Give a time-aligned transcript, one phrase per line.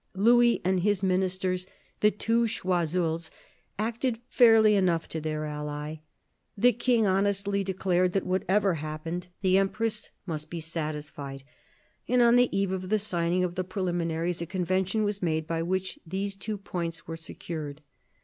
[0.15, 1.67] Louis and his ministers,
[1.99, 3.29] the two Choiseuls,
[3.77, 5.97] acted fairly enough to their ally.
[6.57, 11.43] The king honestly declared that, whatever happened, the empress must be satisfied;
[12.07, 15.61] and, on the eve of the signing of the preliminaries, a convention was made by
[15.61, 17.83] which these two points were secured.